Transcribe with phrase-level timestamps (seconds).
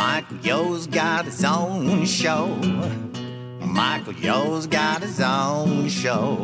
[0.00, 2.46] Michael Yo's got his own show.
[3.60, 6.42] Michael Yo's got his own show.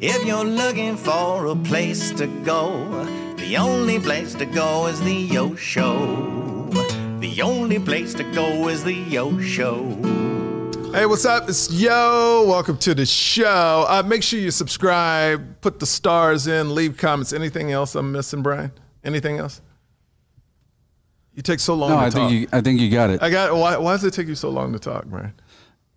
[0.00, 3.04] If you're looking for a place to go,
[3.36, 6.68] the only place to go is the Yo Show.
[7.20, 9.84] The only place to go is the Yo Show.
[10.92, 11.48] Hey, what's up?
[11.48, 12.46] It's Yo.
[12.48, 13.86] Welcome to the show.
[13.88, 17.32] Uh, make sure you subscribe, put the stars in, leave comments.
[17.32, 18.72] Anything else I'm missing, Brian?
[19.04, 19.60] Anything else?
[21.36, 22.12] You take so long No, to I talk.
[22.14, 22.48] think you.
[22.52, 23.22] I think you got it.
[23.22, 23.54] I got.
[23.54, 25.32] Why, why does it take you so long to talk, Brian?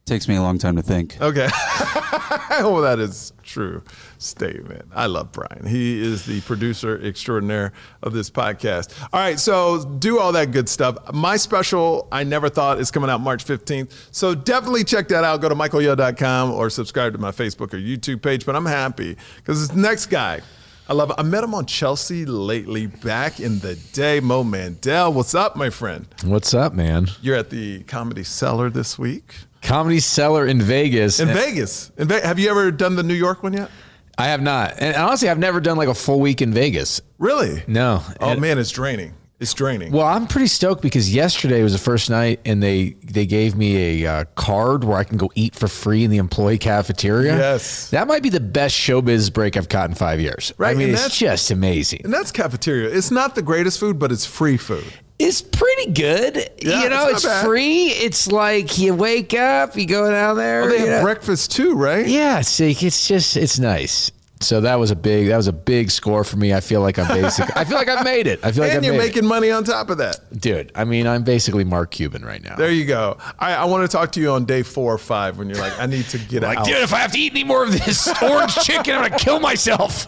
[0.06, 1.20] Takes me a long time to think.
[1.22, 1.48] Okay.
[2.60, 3.84] well, that is true
[4.18, 4.86] statement.
[4.94, 5.66] I love Brian.
[5.68, 8.92] He is the producer extraordinaire of this podcast.
[9.14, 10.98] All right, so do all that good stuff.
[11.14, 13.92] My special, I never thought, is coming out March 15th.
[14.12, 15.42] So definitely check that out.
[15.42, 18.48] Go to michaelyo.com or subscribe to my Facebook or YouTube page.
[18.48, 20.42] But I'm happy because this next guy,
[20.90, 21.16] I love it.
[21.20, 24.20] I met him on Chelsea lately back in the day.
[24.20, 25.14] Mo Mandel.
[25.14, 26.08] What's up, my friend?
[26.26, 27.08] What's up, man?
[27.22, 29.36] You're at the Comedy Cellar this week.
[29.62, 31.20] Comedy Cellar in Vegas.
[31.20, 31.92] In Vegas.
[31.98, 33.70] In Ve- have you ever done the New York one yet?
[34.18, 34.74] I have not.
[34.80, 37.02] And honestly, I've never done like a full week in Vegas.
[37.20, 37.64] Really?
[37.68, 38.02] No.
[38.20, 39.14] Oh And- man, it's draining.
[39.40, 39.94] It's draining.
[39.94, 44.04] Well, I'm pretty stoked because yesterday was the first night, and they they gave me
[44.04, 47.38] a uh, card where I can go eat for free in the employee cafeteria.
[47.38, 47.90] Yes.
[47.92, 50.52] that might be the best showbiz break I've caught in five years.
[50.58, 52.02] Right, I mean, and it's that's- just amazing.
[52.04, 52.90] and that's cafeteria.
[52.90, 54.86] It's not the greatest food, but it's free food.
[55.20, 56.50] It's pretty good.
[56.62, 57.88] Yeah, you know, it's it's, free.
[57.88, 60.64] It's like you wake up, you go down there.
[60.64, 61.02] Oh, they have know.
[61.04, 62.08] breakfast too, right?
[62.08, 64.12] Yeah, it's like, it's just it's nice.
[64.42, 66.54] So that was a big that was a big score for me.
[66.54, 67.56] I feel like I'm basic.
[67.58, 68.40] I feel like I've made it.
[68.44, 70.20] I feel like and I've you're making money on top of that.
[70.40, 70.72] dude.
[70.76, 72.56] I mean, I'm basically Mark Cuban right now.
[72.56, 73.18] There you go.
[73.38, 75.78] I, I want to talk to you on day four or five when you're like,
[75.78, 76.48] I need to get out.
[76.48, 76.66] like, out.
[76.66, 79.40] dude, if I have to eat any more of this orange chicken, I'm gonna kill
[79.42, 80.08] myself.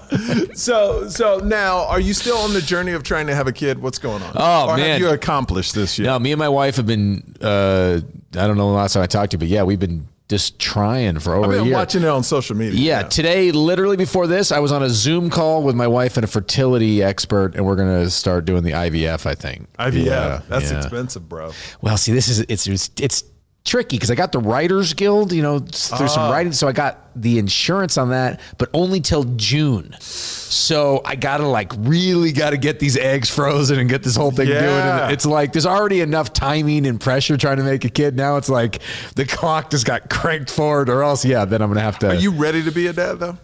[0.56, 3.82] So, so now, are you still on the journey of trying to have a kid?
[3.82, 4.34] What's going on?
[4.36, 4.92] Oh, or man.
[4.92, 6.08] have you accomplished this year?
[6.08, 7.36] No, me and my wife have been.
[7.42, 8.00] Uh,
[8.34, 10.58] I don't know the last time I talked to you, but yeah, we've been just
[10.60, 11.74] trying for over I've a been year.
[11.76, 12.80] watching it on social media.
[12.80, 16.24] Yeah, today, literally before this, I was on a Zoom call with my wife and
[16.24, 19.26] a fertility expert, and we're gonna start doing the IVF.
[19.26, 20.06] I think IVF.
[20.06, 20.78] Yeah, that's yeah.
[20.78, 21.52] expensive, bro.
[21.82, 23.24] Well, see, this is it's it's, it's
[23.64, 26.10] tricky because I got the Writers Guild, you know, through Ah.
[26.10, 29.96] some writing, so I got the insurance on that, but only till June.
[30.00, 34.48] So I gotta like really gotta get these eggs frozen and get this whole thing
[34.48, 34.64] doing.
[34.64, 38.16] And it's like there's already enough timing and pressure trying to make a kid.
[38.18, 38.82] Now it's like
[39.16, 42.10] the clock just got cranked forward, or else, yeah, then I'm gonna have to.
[42.10, 43.38] Are you ready to be a dad though?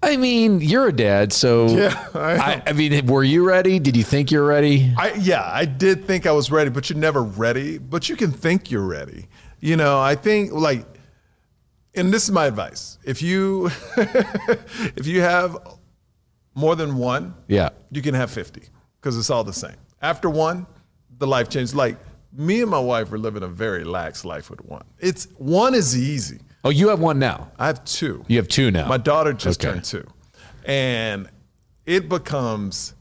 [0.00, 2.20] I mean, you're a dad, so Yeah, I.
[2.36, 3.80] I, I mean, were you ready?
[3.80, 4.94] Did you think you're ready?
[4.96, 7.78] I yeah, I did think I was ready, but you're never ready.
[7.78, 9.26] But you can think you're ready.
[9.60, 10.86] You know, I think like,
[11.94, 15.56] and this is my advice: if you if you have
[16.54, 17.70] more than one, Yeah.
[17.90, 18.62] you can have fifty
[19.00, 19.76] because it's all the same.
[20.02, 20.66] After one,
[21.18, 21.74] the life changes.
[21.74, 21.96] Like
[22.32, 24.84] me and my wife are living a very lax life with one.
[24.98, 26.40] It's one is easy.
[26.64, 27.50] Oh, you have one now.
[27.58, 28.24] I have two.
[28.28, 28.86] You have two now.
[28.88, 29.72] My daughter just Okay.
[29.72, 30.04] turned two.
[30.64, 31.28] And
[31.86, 32.94] it becomes,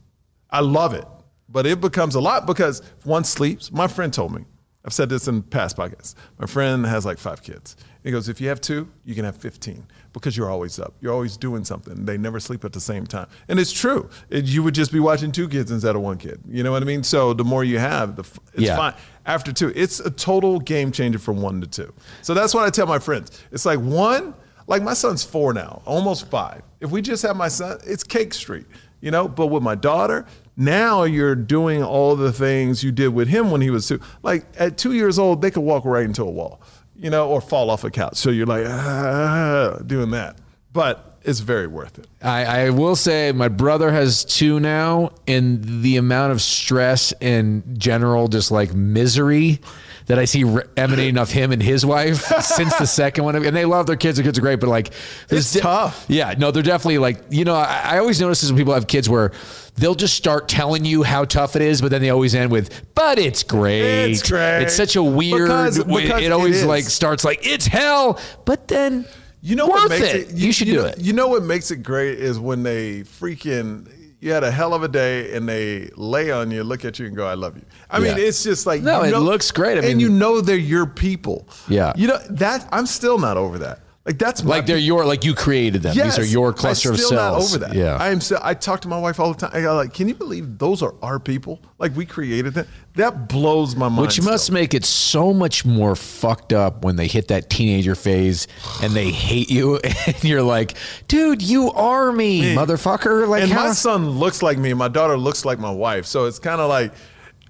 [0.49, 1.05] I love it,
[1.49, 3.71] but it becomes a lot because one sleeps.
[3.71, 4.45] My friend told me,
[4.87, 6.15] I've said this in past podcasts.
[6.39, 7.75] My friend has like five kids.
[8.05, 10.93] He goes, if you have two, you can have 15 because you're always up.
[11.01, 12.05] You're always doing something.
[12.05, 13.27] They never sleep at the same time.
[13.49, 14.09] And it's true.
[14.29, 16.39] It, you would just be watching two kids instead of one kid.
[16.49, 17.03] You know what I mean?
[17.03, 18.21] So the more you have, the,
[18.53, 18.77] it's Yeah.
[18.77, 18.93] fine.
[19.25, 21.93] After two, it's a total game changer from one to two.
[22.21, 23.37] So that's what I tell my friends.
[23.51, 24.33] It's like one,
[24.67, 26.61] like my son's four now, almost five.
[26.79, 28.67] If we just have my son, it's Cake Street,
[29.01, 29.27] you know.
[29.27, 30.25] But with my daughter,
[30.57, 34.01] now you're doing all the things you did with him when he was two.
[34.23, 36.61] Like at two years old, they could walk right into a wall,
[36.95, 38.17] you know, or fall off a couch.
[38.17, 40.37] So you're like ah, doing that,
[40.73, 42.07] but it's very worth it.
[42.21, 47.79] I, I will say my brother has two now, and the amount of stress and
[47.79, 49.59] general just like misery
[50.07, 53.35] that I see re- emanating off him and his wife since the second one.
[53.35, 54.17] And they love their kids.
[54.17, 54.91] Their kids are great, but like,
[55.29, 56.05] It's tough.
[56.07, 58.87] Yeah, no, they're definitely like, you know, I, I always notice this when people have
[58.87, 59.33] kids where
[59.77, 62.93] they'll just start telling you how tough it is, but then they always end with,
[62.95, 64.09] but it's great.
[64.11, 64.63] It's great.
[64.63, 66.65] It's such a weird, Because- way- because it it always is.
[66.65, 69.05] like starts like, it's hell, but then
[69.41, 70.15] You know worth what makes it.
[70.31, 70.35] it?
[70.35, 70.97] You, should you do know, it.
[70.99, 73.87] You know what makes it great is when they freaking.
[74.19, 77.05] You had a hell of a day, and they lay on you, look at you,
[77.05, 79.77] and go, "I love you." I mean, it's just like No, you it looks great.
[79.77, 81.47] I mean- and you know they're your people.
[81.69, 81.93] Yeah.
[81.95, 82.67] you know that.
[82.71, 83.79] I'm still not over that.
[84.07, 85.93] Like that's my Like they're your like you created them.
[85.93, 87.51] These are your cluster I'm of still cells.
[87.51, 87.77] Not over that.
[87.77, 87.97] Yeah.
[87.97, 88.21] I am.
[88.21, 89.51] Still, I talk to my wife all the time.
[89.53, 91.59] I go like, "Can you believe those are our people?
[91.77, 94.01] Like we created them." That blows my mind.
[94.01, 94.53] Which must still.
[94.53, 98.47] make it so much more fucked up when they hit that teenager phase
[98.81, 99.77] and they hate you
[100.07, 100.75] and you're like,
[101.09, 103.27] dude, you are me, motherfucker.
[103.27, 104.73] Like and how my son looks like me.
[104.73, 106.05] My daughter looks like my wife.
[106.05, 106.93] So it's kind of like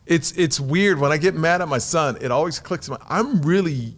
[0.08, 2.18] it's it's weird when I get mad at my son.
[2.20, 2.90] It always clicks.
[2.90, 3.96] My I'm really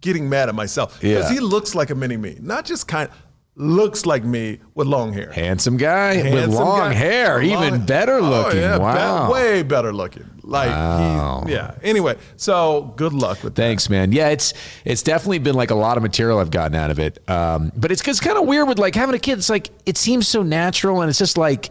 [0.00, 1.34] getting mad at myself because Yeah.
[1.34, 3.08] he looks like a mini me, not just kind.
[3.08, 3.16] Of,
[3.56, 5.30] Looks like me with long hair.
[5.32, 6.92] Handsome guy with long guy.
[6.94, 8.60] hair, even Long- better Oh, looking.
[8.60, 9.30] yeah, be- wow.
[9.30, 10.24] way better looking.
[10.42, 11.42] Like, Wow.
[11.46, 11.72] he, yeah.
[11.82, 13.60] Anyway, so good luck with that.
[13.60, 14.12] Thanks, man.
[14.12, 14.54] Yeah, it's
[14.86, 17.18] it's definitely been like a lot of material I've gotten out of it.
[17.28, 19.36] Um, but it's, it's kind of weird with like having a kid.
[19.36, 21.68] It's like it seems so natural, and it's just like,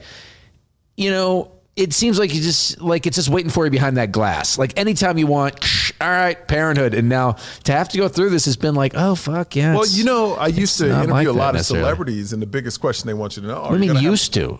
[0.95, 1.49] you know,
[1.79, 4.57] it seems like you just like it's just waiting for you behind that glass.
[4.57, 5.55] Like anytime you want,
[6.01, 9.15] all right, parenthood, and now to have to go through this has been like, oh
[9.15, 9.73] fuck yeah.
[9.73, 12.81] Well, you know, I used to interview like a lot of celebrities, and the biggest
[12.81, 14.59] question they want you to know: do mean used to?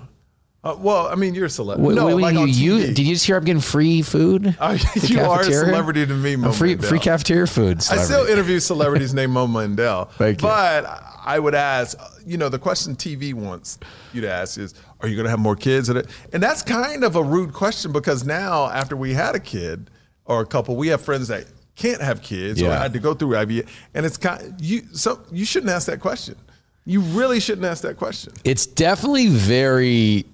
[0.62, 1.86] Uh, well, I mean, you're a celebrity.
[1.86, 2.46] What, no, you like you,
[2.76, 4.56] you- did you just hear I'm getting free food?
[4.60, 7.78] Uh, you are a celebrity to me, Mo free free cafeteria food.
[7.90, 10.06] I still interview celebrities named Mo Mandel.
[10.18, 10.48] Thank you.
[10.50, 10.86] But
[11.24, 13.80] I would ask, you know, the question TV wants
[14.14, 15.88] you to ask is, are you going to have more kids?
[15.88, 16.04] And
[16.34, 19.90] that's kind of a rude question because now, after we had a kid
[20.26, 21.46] or a couple, we have friends that
[21.76, 22.82] can't have kids or Yeah.
[22.82, 24.82] had to go through IVF, and it's kind you.
[24.94, 26.36] So you shouldn't ask that question.
[26.86, 28.34] You really shouldn't ask that question.
[28.44, 30.26] it's definitely very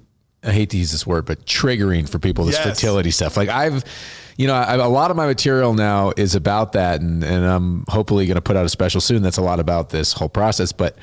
[0.45, 2.63] i hate to use this word but triggering for people this Yes.
[2.80, 3.83] fertility stuff like i've
[4.38, 7.86] you know I, a lot of my material now is about that and, and i'm
[7.88, 10.71] hopefully going to put out a special soon that's a lot about this whole process
[10.71, 10.97] but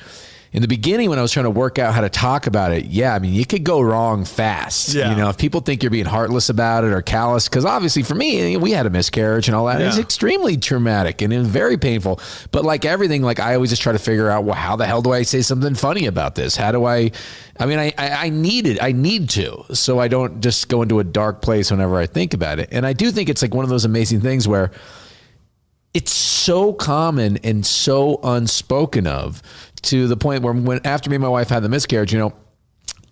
[0.53, 2.85] in the beginning when i was trying to work out how to talk about it
[2.85, 4.93] yeah i mean you could go wrong fast.
[4.93, 5.11] Yeah.
[5.11, 8.15] you know if people think you're being heartless about it or callous because obviously for
[8.15, 9.79] me we had a miscarriage and all that.
[9.79, 9.87] Yeah.
[9.87, 12.19] it's extremely traumatic and very painful.
[12.51, 15.01] But like everything like i always just try to figure out well how the hell
[15.01, 16.55] do i say something funny about this?
[16.55, 17.11] How do i
[17.59, 18.81] i mean i i, I need it.
[18.81, 19.63] I need to.
[19.73, 22.69] So i don't just go into a dark place whenever i think about it.
[22.71, 24.71] And i do think it's like one of those amazing things where
[25.93, 29.41] it's so common and so unspoken of
[29.83, 32.33] to the point where when after me and my wife had the miscarriage, you know,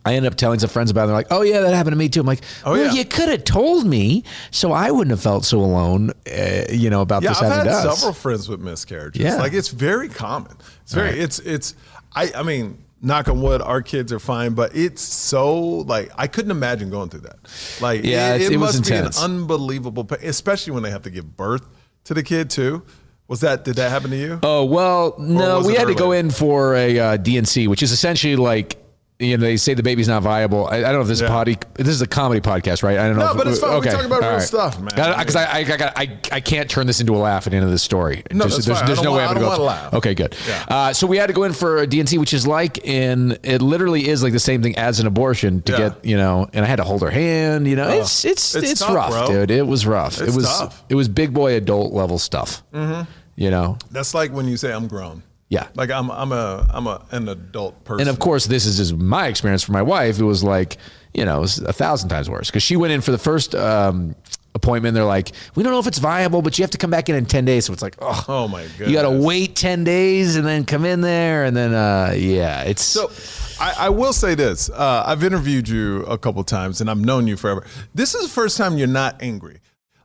[0.04, 1.08] I ended up telling some friends about it.
[1.08, 2.92] They're like, "Oh yeah, that happened to me too." I'm like, Oh, "Well, yeah.
[2.94, 7.02] you could have told me, so I wouldn't have felt so alone." Uh, you know
[7.02, 9.22] about Yeah, this I've had to several friends with miscarriages.
[9.22, 9.36] Yeah.
[9.36, 10.54] like it's very common.
[10.84, 11.20] It's very.
[11.20, 11.76] It's it's.
[12.16, 16.26] I I mean, knock on wood, our kids are fine, but it's so like I
[16.26, 17.38] couldn't imagine going through that.
[17.80, 21.38] Like, Yeah, it, it it must be an unbelievable, especially when they have to give
[21.38, 21.68] birth
[22.06, 22.84] to the kid too.
[23.32, 24.40] Was that did that happen to you?
[24.44, 28.36] Oh well, no, we had to go in for a uh, D&C, which is essentially
[28.36, 28.78] like.
[29.20, 30.66] You know, they say the baby's not viable.
[30.66, 31.28] I, I don't know if this is Yeah.
[31.28, 31.56] potty.
[31.76, 32.98] This is a comedy podcast, right?
[32.98, 33.26] I don't know.
[33.26, 33.80] No, if- but it's fine.
[33.80, 34.42] We talk about all real right.
[34.42, 34.96] stuff, man.
[34.96, 37.64] Because I, I, I, I, I can't turn this into a laugh at the end
[37.64, 38.24] of this story.
[38.32, 38.88] No, There's, that's there's, fine.
[38.88, 39.94] There's no way want- I'm going to wanna laugh.
[39.94, 40.36] Okay, good.
[40.48, 40.66] Yeah.
[40.68, 43.62] Uh, so we had to go in for a D&C, which is like in it
[43.62, 45.78] literally is like the same thing as an abortion to Yeah.
[45.90, 46.48] get you know.
[46.52, 47.68] And I had to hold her hand.
[47.68, 49.28] You know, it's it's It's it's, tough, rough, bro.
[49.28, 49.52] dude.
[49.52, 50.20] It was rough.
[50.20, 50.84] It's it was tough.
[50.90, 52.64] it was big boy adult level stuff.
[52.74, 53.04] Mm-hmm.
[53.42, 55.24] You know, That's like when you say I'm grown.
[55.50, 55.68] Yeah.
[55.76, 58.02] like I'm I'm a I'm a an adult person.
[58.02, 60.20] And of course, this is just my experience for my wife.
[60.20, 60.78] It was like,
[61.14, 63.54] you know, it was a thousand times worse because she went in for the first
[63.56, 64.16] um,
[64.56, 64.94] appointment.
[64.94, 67.16] They're like, we don't know if it's viable, but you have to come back in
[67.16, 67.66] in 10 days.
[67.66, 70.64] So it's like, oh, Oh, my god You got to wait 10 days and then
[70.66, 71.44] come in there.
[71.46, 72.84] And then, uh, yeah, it's.
[72.84, 73.12] So
[73.60, 74.70] I, I will say this.
[74.70, 77.66] Uh, I've interviewed you a couple times and I've known you forever.
[77.96, 79.60] This is the first time you're not angry.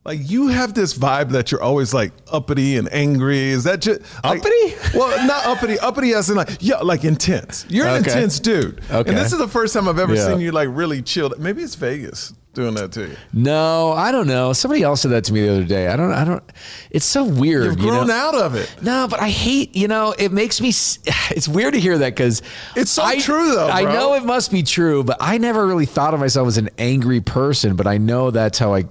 [0.06, 3.50] Like you have this vibe that you're always like uppity and angry.
[3.50, 4.74] Is that just like- Uppity?
[4.98, 5.78] Well, not uppity.
[5.80, 7.66] Uppity as in like yeah, like intense.
[7.68, 8.12] You're an Okay.
[8.12, 8.80] intense dude.
[8.90, 9.10] Okay.
[9.10, 10.28] And this is the first time I've ever Yeah.
[10.28, 11.38] seen you like really chilled.
[11.38, 13.16] Maybe it's Vegas doing that to you.
[13.34, 14.54] no, I don't know.
[14.54, 15.88] Somebody else said that to me the other day.
[15.88, 16.42] I don't, I don't,
[16.90, 17.64] it's so weird.
[17.66, 17.98] You've you know?
[17.98, 18.74] grown out of it.
[18.80, 20.68] No, but I hate, you know, it makes me,
[21.32, 22.40] it's weird to hear that because
[22.74, 26.14] It's so true, though, I know it must be true, but I never really thought
[26.14, 28.84] of myself as an angry person, but I know that's how I,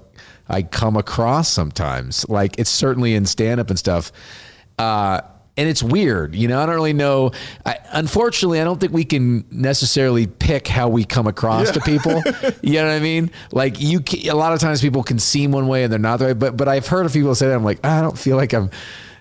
[0.47, 2.27] I come across sometimes.
[2.29, 4.11] Like it's certainly in stand up and stuff.
[4.77, 5.21] Uh,
[5.57, 6.59] and it's weird, you know.
[6.59, 7.31] I don't really know.
[7.65, 12.21] I, unfortunately, I don't think we can necessarily pick how we come across to people.
[12.61, 13.31] you know what I mean?
[13.51, 16.25] Like you, a lot of times people can seem one way and they're not the
[16.25, 16.33] way.
[16.33, 17.55] But but I've heard of people say that.
[17.55, 18.69] I'm like, I don't feel like I'm.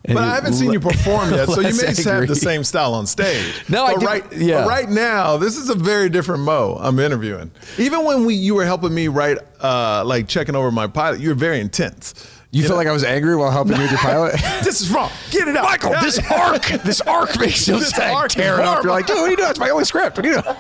[0.07, 2.63] But I haven't seen you perform yet, so you may less just have the same
[2.63, 3.65] style on stage.
[3.71, 4.61] No, I but do- right, yeah.
[4.61, 7.51] but right now, this is a very different Mo I'm interviewing.
[7.79, 11.31] Even when we you were helping me write, uh, like checking over my pilot, you
[11.31, 12.31] were very intense.
[12.51, 14.35] You, feel like I was angry while helping you with your pilot?
[14.63, 15.11] this is wrong.
[15.31, 18.15] Get it out, Michael, this arc, this arc makes no This sense.
[18.15, 18.85] arc Tear it is up.
[18.85, 19.51] You're like, dude, what are you doing?
[19.51, 20.17] It's my only script.
[20.19, 20.57] What are you doing?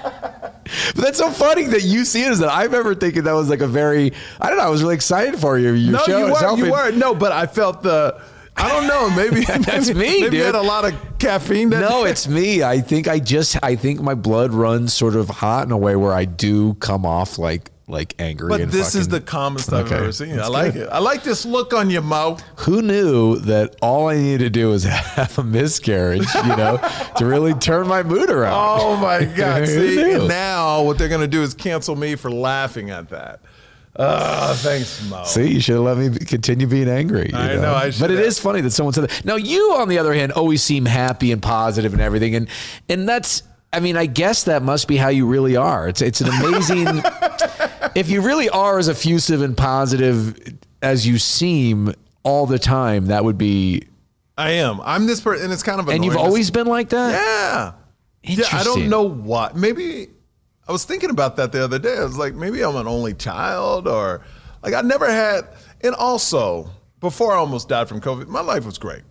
[0.96, 2.48] But that's so funny that you see it as that.
[2.48, 5.38] I remember thinking that was like a very, I don't know, I was really excited
[5.38, 5.72] for you.
[5.72, 6.90] Your No, show you were, you were.
[6.92, 8.20] No, but I felt the.
[8.56, 9.11] I don't know.
[9.11, 11.70] Maybe That's maybe, me, Maybe you had a lot of caffeine.
[11.70, 12.11] That No, day.
[12.11, 12.62] it's me.
[12.62, 15.96] I think I just, I think my blood runs sort of hot in a way
[15.96, 18.49] where I do come off like, like angry.
[18.49, 19.96] But this is the calmest I've Okay.
[19.96, 20.38] ever seen.
[20.40, 20.84] I like good.
[20.84, 20.88] it.
[20.90, 22.42] I like this look on your mouth.
[22.61, 26.78] Who knew that all I needed to do was have a miscarriage, you know,
[27.18, 28.54] to really turn my mood around?
[28.80, 29.66] Oh my God!
[29.68, 33.40] See, now what they're gonna do is cancel me for laughing at that.
[33.96, 35.22] Oh, thanks, Mo.
[35.24, 37.30] See, you should have let me continue being angry.
[37.30, 38.26] you I know, I should but it have.
[38.26, 39.24] is funny that someone said that.
[39.24, 42.48] Now, you, on the other hand, always seem happy and positive and everything, and
[42.88, 43.42] and that's.
[43.72, 45.88] I mean, I guess that must be how you really are.
[45.88, 46.86] It's it's an amazing.
[47.94, 50.38] if you really are as effusive and positive
[50.80, 53.86] as you seem all the time, that would be.
[54.36, 54.80] I am.
[54.82, 57.12] I'm this person, and it's kind of a And you've always been like that.
[57.12, 57.72] Yeah.
[58.26, 59.54] Yeah, I don't know what.
[59.54, 60.08] Maybe
[60.66, 61.97] I was thinking about that the other day.
[61.99, 64.23] I was like, maybe I'm an only child or
[64.62, 65.49] like I never had
[65.83, 69.02] and also before I almost died from COVID, my life was great.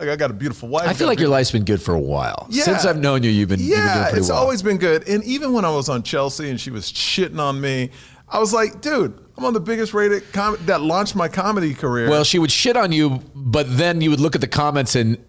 [0.00, 0.88] Like I got a beautiful wife.
[0.88, 2.46] I feel like your life's been good for a while.
[2.50, 2.64] Yeah.
[2.64, 4.38] Since I've known you, you've been, you've been Yeah, it's well.
[4.38, 5.06] always been good.
[5.06, 7.90] And even when I was on Chelsea and she was shitting on me,
[8.28, 12.08] I was like, dude, I'm on the biggest rated com- that launched my comedy career.
[12.08, 15.22] Well, she would shit on you, but then you would look at the comments and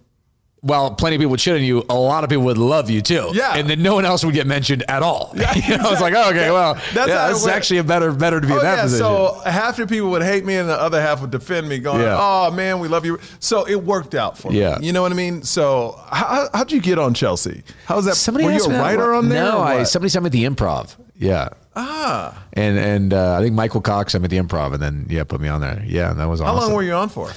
[0.64, 3.02] while plenty of people would shit on you, a lot of people would love you
[3.02, 3.30] too.
[3.34, 3.54] Yeah.
[3.56, 5.34] And then no one else would get mentioned at all.
[5.36, 7.80] Yeah, You know, I was like, oh, okay, well, That's yeah, how this is actually
[7.80, 9.06] a better, better to be Oh, in that yeah, position.
[9.06, 12.00] so half the people would hate me and the other half would defend me, going,
[12.02, 12.18] Yeah.
[12.18, 14.78] "Oh man, we love you." So it worked out for Yeah.
[14.80, 14.88] me.
[14.88, 15.44] You know what I mean?
[15.44, 17.62] So how, how'd you get on Chelsea?
[17.86, 18.16] How was that?
[18.16, 19.44] Somebody were you a me that writer on there?
[19.44, 20.96] No, I somebody sent me the improv.
[21.18, 21.50] Yeah.
[21.76, 22.44] Ah.
[22.54, 25.42] And and uh, I think Michael Cox sent at the improv, and then yeah, put
[25.42, 25.84] me on there.
[25.86, 27.32] Yeah, and that was How long were you on for?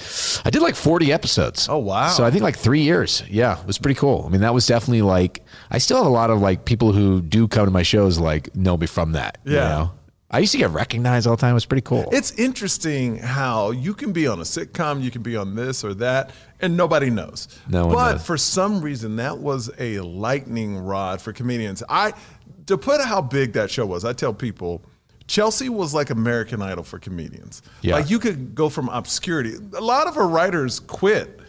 [0.44, 1.68] I did like 40 episodes.
[1.68, 2.08] Oh, wow.
[2.08, 3.22] So I think like three years.
[3.28, 4.24] Yeah, it was pretty cool.
[4.26, 7.22] I mean, that was definitely like I still have a lot of like people who
[7.22, 9.38] do come to my shows like know me from that.
[9.44, 9.68] you Yeah.
[9.68, 9.92] know?
[10.28, 11.52] I used to get recognized all the time.
[11.52, 12.08] It was pretty cool.
[12.10, 15.94] It's interesting how you can be on a sitcom, you can be on this or
[15.94, 17.46] that, and nobody knows.
[17.68, 18.26] No one but knows.
[18.26, 21.84] for some reason, that was a lightning rod for comedians.
[21.88, 22.12] I
[22.66, 24.04] to put how big that show was.
[24.04, 24.82] I tell people.
[25.26, 27.60] Chelsea was like American Idol for comedians.
[27.80, 27.94] Yeah.
[27.96, 29.54] Like you could go from obscurity.
[29.76, 31.40] A lot of her writers quit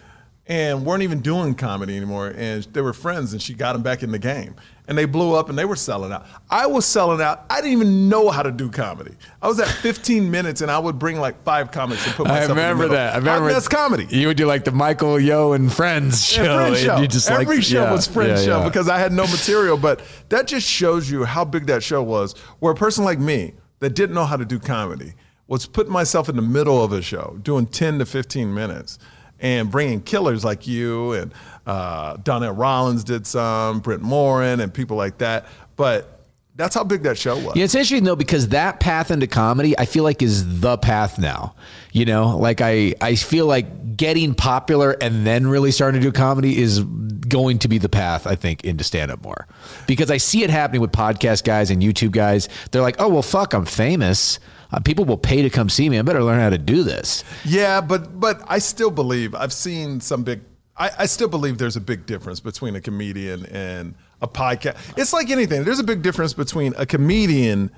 [0.47, 2.33] and weren't even doing comedy anymore.
[2.35, 4.55] And they were friends, and she got them back in the game.
[4.87, 6.25] And they blew up, and they were selling out.
[6.49, 7.45] I was selling out.
[7.49, 9.13] I didn't even know how to do comedy.
[9.41, 12.51] I was at 15 minutes, and I would bring like five comics and put myself.
[12.51, 13.15] in the remember that.
[13.15, 14.07] I remember that's comedy.
[14.09, 16.67] You would do like the Michael Yo and Friends show.
[16.67, 16.99] And show.
[16.99, 19.75] you just, like- Every show yeah, was friend yeah, show because I had no material.
[19.77, 22.33] But that just shows you how big that show was.
[22.59, 25.13] Where a person like me that didn't know how to do comedy
[25.47, 28.99] was putting myself in the middle of a show, doing 10 to 15 minutes,
[29.39, 31.33] and bringing killers like you and
[31.67, 35.45] uh, Donnell Rawlings did some, Brent Morin, and people like that.
[35.75, 36.13] But
[36.55, 37.55] that's how big that show was.
[37.55, 41.19] Yeah, it's interesting though because that path into comedy, I feel like is the path
[41.19, 41.53] now.
[41.91, 46.11] You know, like I, I feel like getting popular and then really starting to do
[46.11, 49.47] comedy is going to be the path I think into stand up more,
[49.85, 52.49] because I see it happening with podcast guys and YouTube guys.
[52.71, 54.39] They're like, oh well, fuck, I'm famous.
[54.71, 55.99] Uh, people will pay to come see me.
[55.99, 57.23] I better learn how to do this.
[57.45, 60.41] Yeah, but but I still believe I've seen some big.
[60.79, 64.77] I, I still believe there's a big difference between a comedian and a podcast.
[64.97, 65.63] It's like anything.
[65.63, 67.71] There's a big difference between a comedian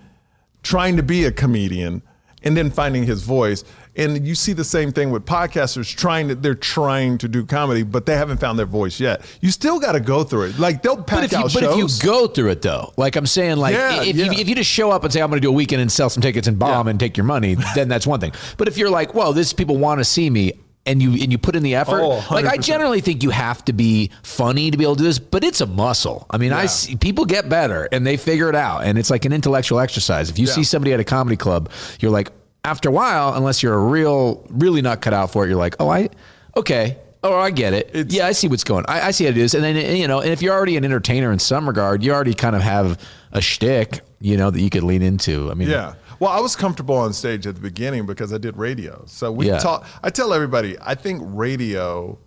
[0.63, 2.01] trying to be a comedian
[2.43, 3.63] and then finding his voice.
[3.97, 7.83] And you see the same thing with podcasters trying to they're trying to do comedy,
[7.83, 9.21] but they haven't found their voice yet.
[9.41, 10.59] You still got to go through it.
[10.59, 13.17] Like they'll pack But if, you, out but if you go through it though, like
[13.17, 14.25] I'm saying, like Yeah, if, yeah.
[14.25, 15.91] You, if you just show up and say I'm going to do a weekend and
[15.91, 16.91] sell some tickets and bomb Yeah.
[16.91, 18.31] and take your money, then that's one thing.
[18.57, 20.53] But if you're like, well, this people want to see me.
[20.85, 22.01] And you and you put in the effort.
[22.01, 25.03] Oh, like I generally think you have to be funny to be able to do
[25.05, 26.25] this, but it's a muscle.
[26.31, 29.25] I mean, I see people get better and they figure it out, and it's like
[29.25, 30.29] an intellectual exercise.
[30.31, 31.69] If you see somebody at a comedy club,
[31.99, 32.31] you're like,
[32.63, 35.75] after a while, unless you're a real, really not cut out for it, you're like,
[35.79, 36.09] oh, I,
[36.57, 37.89] okay, oh, I get it.
[37.93, 38.85] It's- yeah, I see what's going.
[38.87, 40.85] I, I see how it is, and then you know, and if you're already an
[40.85, 42.99] entertainer in some regard, you already kind of have
[43.31, 45.51] a shtick, you know, that you could lean into.
[45.51, 45.93] I mean, Yeah.
[46.19, 49.03] Well, I was comfortable on stage at the beginning because I did radio.
[49.07, 49.57] So we Yeah.
[49.59, 49.85] talk.
[50.03, 52.17] I tell everybody, I think radio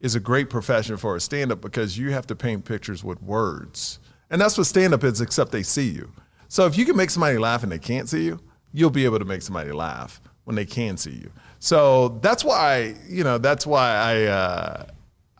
[0.00, 3.98] is a great profession for a stand-up because you have to paint pictures with words,
[4.30, 5.20] and that's what stand-up is.
[5.20, 6.10] Except they see you.
[6.48, 8.40] So if you can make somebody laugh and they can't see you,
[8.72, 11.30] you'll be able to make somebody laugh when they can see you.
[11.58, 14.22] So that's why you know that's why I.
[14.24, 14.84] Uh,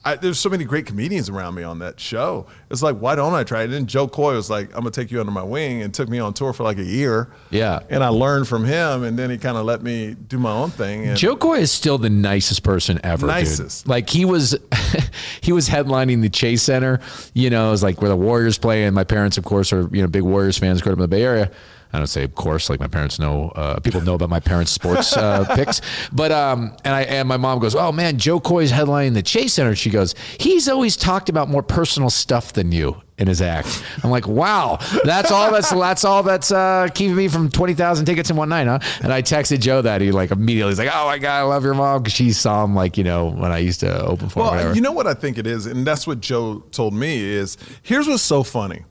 [0.05, 2.47] I, there's so many great comedians around me on that show.
[2.71, 3.65] It's like, why don't I try it?
[3.65, 6.09] And then Jo Koy was like, I'm gonna take you under my wing, and took
[6.09, 7.31] me on tour for like a year.
[7.51, 7.81] Yeah.
[7.91, 10.71] and I learned from him, and then he kind of let me do my own
[10.71, 11.07] thing.
[11.07, 13.23] And Jo Koy is still the nicest person ever.
[13.27, 13.29] dude.
[13.29, 13.89] Nicest.
[13.89, 14.57] Like he was,
[15.41, 17.01] he was headlining the Chase Center.
[17.35, 19.89] You know, it was like where the Warriors play, and my parents, of course, are
[19.93, 20.81] you know big Warriors fans.
[20.81, 21.51] Growing up in the Bay Area.
[21.93, 23.51] I don't say of course, like my parents know.
[23.55, 25.81] Uh, people know about my parents' sports uh, picks,
[26.13, 29.55] but um, and I and my mom goes, "Oh man, Jo Koy's headlining the Chase
[29.55, 33.83] Center." She goes, "He's always talked about more personal stuff than you." In his act,
[34.05, 38.07] I'm like, wow, that's all that's that's all that's uh, keeping me from twenty thousand
[38.07, 38.79] tickets in one night, huh?
[39.03, 41.65] And I texted Jo that he like immediately he's like, oh my god, I love
[41.65, 44.45] your mom because she saw him like you know when I used to open for
[44.45, 47.57] well, you know what I think it is, and that's what Jo told me is.
[47.83, 48.85] Here's what's so funny.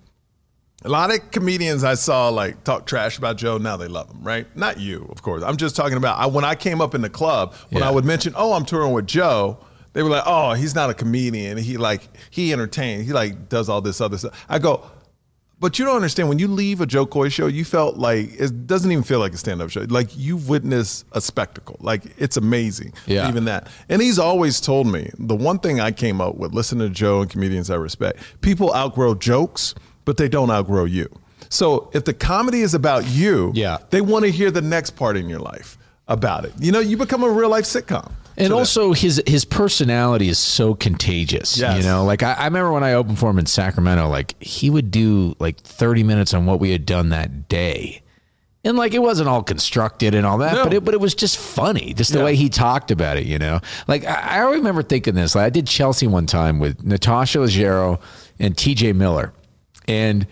[0.85, 3.57] A lot of comedians I saw like talk trash about Jo.
[3.57, 4.45] Now they love him, right?
[4.55, 5.41] Not you, of course.
[5.43, 7.55] I'm just talking about I, when I came up in the club.
[7.71, 7.89] When Yeah.
[7.89, 9.57] I would mention, "Oh, I'm touring with Jo,"
[9.93, 11.57] they were like, "Oh, he's not a comedian.
[11.57, 13.07] He like he entertains.
[13.07, 14.83] He like does all this other stuff." I go,
[15.59, 16.29] but you don't understand.
[16.29, 19.33] When you leave a Jo Koy show, you felt like it doesn't even feel like
[19.33, 19.81] a stand-up show.
[19.89, 21.77] Like you've witnessed a spectacle.
[21.79, 22.93] Like it's amazing.
[23.07, 23.27] Yeah.
[23.27, 23.67] Even that.
[23.89, 27.21] And he's always told me the one thing I came up with, listen to Jo
[27.21, 29.73] and comedians I respect, people outgrow jokes,
[30.07, 31.07] but they don't outgrow you.
[31.49, 33.77] So if the comedy is about you, Yeah.
[33.91, 36.53] they want to hear the next part in your life about it.
[36.59, 38.09] You know, you become a real life sitcom.
[38.37, 41.57] And also his his personality is so contagious.
[41.57, 41.77] Yes.
[41.77, 44.69] You know, like I, I remember when I opened for him in Sacramento, like he
[44.69, 48.01] would do like 30 minutes on what we had done that day.
[48.63, 50.63] And like it wasn't all constructed and all that, No.
[50.65, 52.25] but it but it was just funny, just the Yeah.
[52.25, 53.59] way he talked about it, you know.
[53.87, 55.33] Like I, I remember thinking this.
[55.35, 57.99] Like I did Chelsea one time with Natasha Leggero
[58.39, 59.33] and TJ Miller.
[59.87, 60.27] And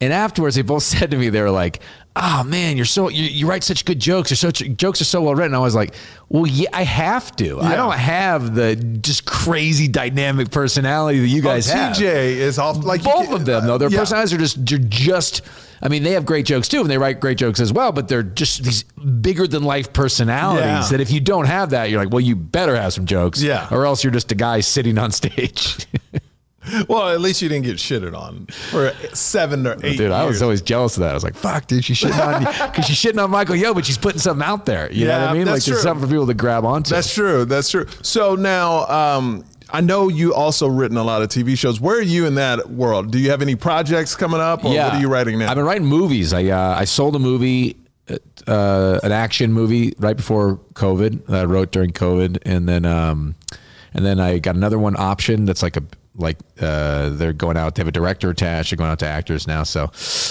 [0.00, 1.80] and afterwards, they both said to me, they were like,
[2.16, 4.30] "Oh man, you're so you, you write such good jokes.
[4.30, 5.94] Your such jokes are so well written." I was like,
[6.28, 7.60] "Well, yeah, I have to.
[7.60, 12.04] I don't have the just crazy dynamic personality that you oh, guys oh, have." TJ
[12.04, 13.98] is off like Both can- of them, though, their yeah.
[14.00, 15.42] personalities are just they're just.
[15.84, 17.90] I mean, they have great jokes too, and they write great jokes as well.
[17.92, 20.88] But they're just these bigger than life personalities Yeah.
[20.90, 23.66] that if you don't have that, you're like, well, you better have some jokes, Yeah.
[23.70, 25.86] or else you're just a guy sitting on stage.
[26.88, 29.98] Well, at least you didn't get shitted on for seven or eight.
[29.98, 31.10] Dude, I was always jealous of that.
[31.10, 32.50] I was like, "Fuck, dude, she's shitting on me.
[32.50, 35.30] because she's shitting on Michael Yo, but she's putting something out there." You know what
[35.30, 35.46] I mean?
[35.46, 36.90] Like, there's something for people to grab onto.
[36.94, 37.44] That's true.
[37.44, 37.86] That's true.
[38.02, 41.80] So now, um, I know you also written a lot of TV shows.
[41.80, 43.10] Where are you in that world?
[43.10, 45.50] Do you have any projects coming up, or what are you writing now?
[45.50, 46.32] I've been writing movies.
[46.32, 47.76] I uh, I sold a movie,
[48.46, 51.26] uh, an action movie, right before COVID.
[51.26, 53.34] That I wrote during COVID, and then um,
[53.94, 55.82] and then I got another one option that's like a
[56.16, 57.74] like uh, they're going out.
[57.74, 58.70] They have a director attached.
[58.70, 59.62] They're going out to actors now.
[59.62, 59.90] So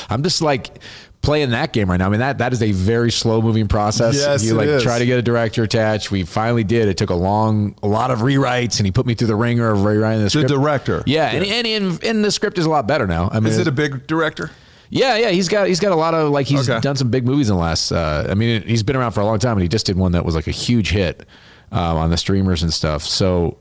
[0.09, 0.79] I'm just like
[1.21, 2.07] playing that game right now.
[2.07, 4.15] I mean that that is a very slow moving process.
[4.15, 4.83] Yes, you like is.
[4.83, 6.11] try to get a director attached.
[6.11, 6.87] We finally did.
[6.87, 9.69] It took a long, a lot of rewrites, and he put me through the ringer
[9.71, 10.49] of rewriting the script.
[10.49, 11.03] the director.
[11.05, 13.29] Yeah, and, and, and, and the script is a lot better now.
[13.31, 14.51] I mean, Is it a big director?
[14.89, 16.79] yeah, yeah, he's got he's got a lot of like he's Okay.
[16.81, 17.91] done some big movies in the last.
[17.91, 20.11] Uh, I mean, he's been around for a long time, and he just did one
[20.13, 21.25] that was like a huge hit
[21.71, 23.03] um, on the streamers and stuff.
[23.03, 23.57] So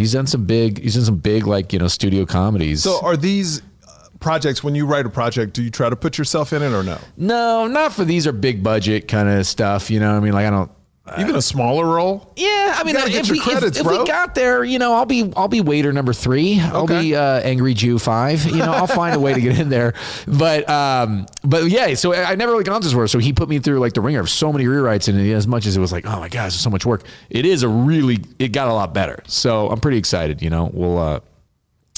[0.00, 2.82] he's done some big he's done some big like you know studio comedies.
[2.82, 4.64] So are these uh, projects?
[4.64, 6.98] When you write a project, do you try to put yourself in it or no?
[7.16, 9.90] no, not for these are big budget kind of stuff.
[9.90, 10.70] You know, what I mean, like I don't.
[11.18, 12.32] Even a smaller role?
[12.36, 14.00] Yeah, I mean, get if, your we, credits, if, bro.
[14.02, 16.60] we got there, you know, I'll be I'll be waiter number three.
[16.60, 17.00] I'll Okay.
[17.00, 18.44] be uh, angry Jew five.
[18.44, 19.94] You know, I'll find a way to get in there.
[20.26, 23.08] But um, but yeah, so I I never really gone this work.
[23.08, 25.66] So he put me through like the ringer of so many rewrites, and as much
[25.66, 27.04] as it was like, oh my god, this is so much work.
[27.30, 29.22] It is a really it got a lot better.
[29.26, 30.42] So I'm pretty excited.
[30.42, 30.98] You know, we'll.
[30.98, 31.20] Uh,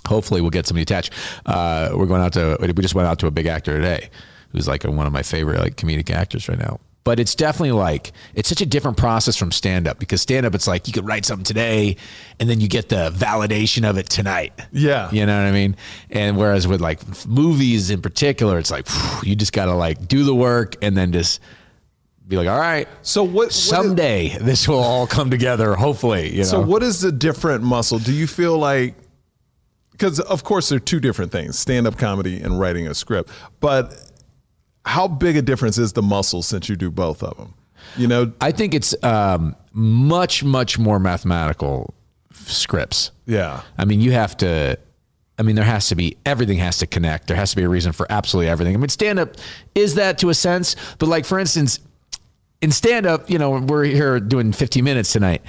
[0.06, 1.12] hopefully we'll get somebody attached.
[1.46, 4.10] Uh, we're going out to we just went out to a big actor today,
[4.50, 6.80] who's like one of my favorite like comedic actors right now.
[7.04, 10.54] But it's definitely like it's such a different process from stand up because stand up
[10.54, 11.96] it's like you could write something today
[12.38, 14.52] and then you get the validation of it tonight.
[14.70, 15.10] Yeah.
[15.10, 15.76] You know what I mean?
[16.10, 20.06] And whereas with like movies in particular, it's like phew, you just got to like
[20.06, 21.40] do the work and then just
[22.28, 23.32] be like, all right, So what?
[23.34, 25.74] what is- someday this will all come together.
[25.74, 26.44] Hopefully, you know.
[26.44, 27.98] So what is the different muscle?
[27.98, 28.94] Do you feel like
[29.90, 33.30] because of course they're two different things, stand-up comedy and writing a script.
[33.60, 34.11] But
[34.84, 37.54] how big a difference is the muscle since you do both of them?
[37.96, 41.94] You know, I think it's um, much, much more mathematical
[42.32, 43.10] scripts.
[43.26, 43.62] yeah.
[43.78, 44.78] I mean, you have to.
[45.38, 47.26] I mean, there has to be everything has to connect.
[47.26, 48.74] There has to be a reason for absolutely everything.
[48.74, 49.36] I mean, stand up
[49.74, 51.80] is that to a sense, but like for instance,
[52.60, 55.42] in stand up, you know, we're here doing 50 minutes tonight.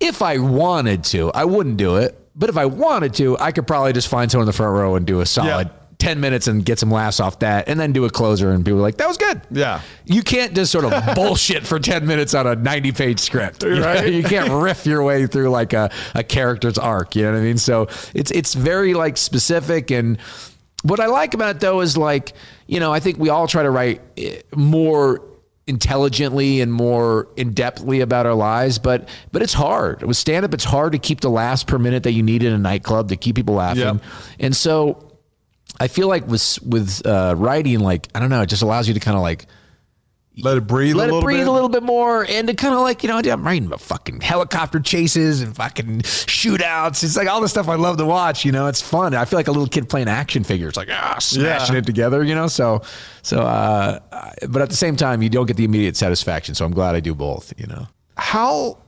[0.00, 2.18] If I wanted to, I wouldn't do it.
[2.34, 4.96] But if I wanted to, I could probably just find someone in the front row
[4.96, 5.72] and do a solid Yeah.
[6.02, 8.80] 10 minutes and get some laughs off that and then do a closer and people
[8.80, 9.40] are like, that was good.
[9.52, 9.80] Yeah.
[10.04, 13.62] You can't just sort of bullshit for 10 minutes on a 90 page script.
[13.62, 13.82] You, know?
[13.82, 14.12] Right.
[14.12, 17.14] you can't riff your way through like a, a character's arc.
[17.14, 17.56] You know what I mean?
[17.56, 19.92] So it's, it's very like specific.
[19.92, 20.20] And
[20.82, 22.32] what I like about it though is like,
[22.66, 25.22] you know, I think we all try to write eh, more
[25.68, 30.02] intelligently and more in depthly about our lives, but but it's hard.
[30.02, 32.52] With stand up, it's hard to keep the laughs per minute that you need in
[32.52, 33.82] a nightclub to keep people laughing.
[33.82, 34.02] Yep.
[34.40, 35.11] And so
[35.82, 38.94] I feel like with with uh, writing, like I don't know, it just allows you
[38.94, 39.46] to kind of like
[40.38, 40.94] Let it breathe.
[40.94, 41.48] let a it little breathe bit.
[41.48, 44.20] a little bit more, and to kind of like you know, I'm writing about fucking
[44.20, 47.02] helicopter chases and fucking shootouts.
[47.04, 48.44] It's like all the stuff I love to watch.
[48.44, 49.14] You know, it's fun.
[49.14, 51.80] I feel like a little kid playing action figures, like ah, smashing Yeah.
[51.80, 52.22] it together.
[52.22, 52.82] You know, so
[53.22, 53.40] so.
[53.42, 53.98] uh
[54.48, 56.54] But at the same time, you don't get the immediate satisfaction.
[56.54, 57.52] So I'm glad I do both.
[57.58, 57.86] You know.
[58.16, 58.78] how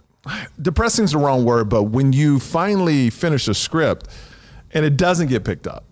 [0.63, 4.09] depressing is the wrong word, but when you finally finish a script
[4.73, 5.85] and it doesn't get picked up,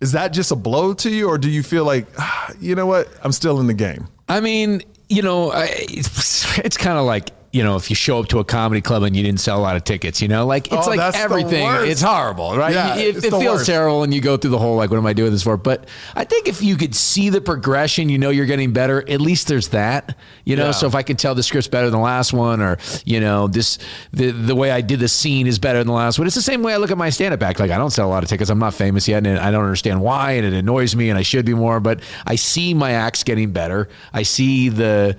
[0.00, 2.86] is that just a blow to you, or do you feel like, ah, you know
[2.86, 4.08] what, I'm still in the game?
[4.28, 8.18] I mean, you know, I, it's, it's kind of like you know, if you show
[8.18, 10.44] up to a comedy club and you didn't sell a lot of tickets, you know,
[10.44, 11.66] like it's Oh, like everything.
[11.90, 12.74] It's horrible, right?
[12.74, 13.66] Yeah, it it feels worst.
[13.66, 15.56] terrible, and you go through the whole like, what am I doing this for?
[15.56, 19.08] But I think if you could see the progression, you know, you're getting better.
[19.08, 20.66] At least there's that, you know.
[20.66, 20.70] Yeah.
[20.72, 23.48] So if I can tell the script's better than the last one, or you know,
[23.48, 23.78] this
[24.12, 26.26] the the way I did the scene is better than the last one.
[26.26, 27.58] It's the same way I look at my stand-up act.
[27.58, 28.50] Like I don't sell a lot of tickets.
[28.50, 31.22] I'm not famous yet, and I don't understand why, and it annoys me, and I
[31.22, 31.80] should be more.
[31.80, 33.88] But I see my acts getting better.
[34.12, 35.16] I see the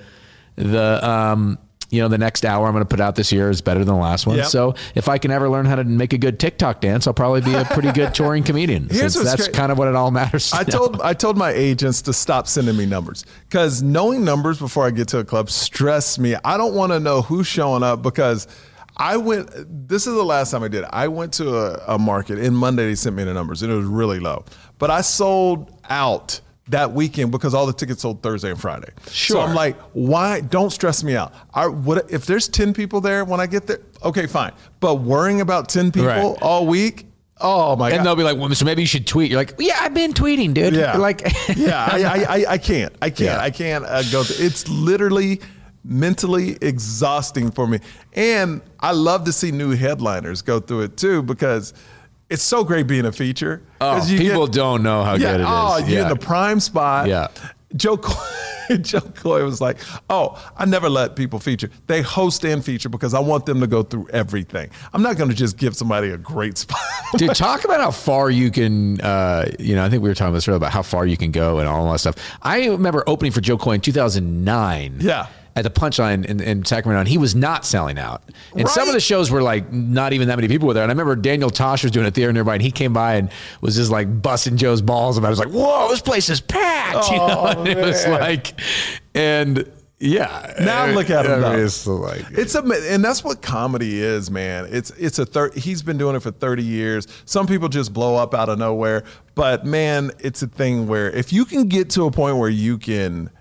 [0.56, 1.58] the um
[1.90, 3.94] you know the next hour I'm going to put out this year is better than
[3.96, 4.38] the last one.
[4.38, 4.48] Yep.
[4.48, 7.42] So if I can ever learn how to make a good TikTok dance, I'll probably
[7.42, 8.90] be a pretty good touring comedian.
[8.90, 9.56] Here's since that's great.
[9.56, 10.52] kind of what it all matters.
[10.54, 10.64] I now.
[10.78, 14.92] told I told my agents to stop sending me numbers because knowing numbers before I
[14.92, 16.36] get to a club stress me.
[16.44, 18.48] I don't want to know who's showing up because
[18.98, 19.50] I went.
[19.88, 20.84] This is the last time I did.
[20.84, 20.90] it.
[20.92, 22.86] I went to a, a market in Monday.
[22.88, 24.44] They sent me the numbers and it was really low,
[24.80, 28.90] but I sold out that weekend because all the tickets sold Thursday and Friday.
[29.10, 29.38] Sure.
[29.38, 29.42] So.
[29.42, 30.42] I'm like, why?
[30.42, 31.34] Don't stress me out.
[31.54, 33.80] I, what if there's ten people there when I get there?
[34.04, 34.52] Okay, fine.
[34.80, 36.38] But worrying about ten people Right.
[36.42, 37.06] all week.
[37.40, 37.98] Oh my god!
[37.98, 39.30] and they'll be like, well, so maybe you should tweet.
[39.30, 40.74] You're like, yeah, I've been tweeting, dude.
[40.74, 40.98] Yeah.
[41.08, 41.22] Like,
[41.56, 42.96] yeah, I, I, I, I can't.
[43.02, 43.20] I can't.
[43.20, 43.40] Yeah.
[43.40, 44.24] I can't uh, go.
[44.24, 44.44] Through.
[44.44, 45.40] It's literally
[45.84, 47.80] mentally exhausting for me.
[48.14, 51.74] And I love to see new headliners go through it too because
[52.30, 53.62] it's so great being a feature.
[53.82, 55.48] oh, people get- don't know how yeah, good it is.
[55.50, 57.08] oh, you're in the prime spot.
[57.08, 57.28] Yeah.
[57.76, 59.78] Jo Koy, Jo Koy was like,
[60.10, 61.70] "Oh, I never let people feature.
[61.88, 64.70] They host and feature because I want them to go through everything.
[64.94, 66.80] I'm not going to just give somebody a great spot."
[67.18, 70.30] Dude, talk about how far you can, uh, you know, I think we were talking
[70.30, 72.16] about this earlier about how far you can go and all that stuff.
[72.42, 74.98] I remember opening for Jo Koy in 2009.
[75.02, 75.28] Yeah.
[75.58, 78.22] At the Punchline in, in Sacramento, and he was not selling out.
[78.56, 80.84] And some of the shows were like not even that many people were there.
[80.84, 83.32] And I remember Daniel Tosh was doing a theater nearby, and he came by and
[83.62, 85.28] was just like busting Jo's balls about.
[85.28, 85.30] it.
[85.30, 88.06] I was like, "Whoa, this place is packed!" you oh, know, Oh, and it was
[88.08, 88.60] like,
[89.16, 90.54] and yeah.
[90.60, 91.32] Now look at him.
[91.32, 91.66] I mean, though.
[91.66, 92.62] it's like, It's a
[92.94, 94.68] and that's what comedy is, man.
[94.70, 97.08] It's it's a thir- he's been doing it for 30 years.
[97.26, 101.34] Some people just blow up out of nowhere, but man, it's a thing where if
[101.34, 103.32] you can get to a point where you can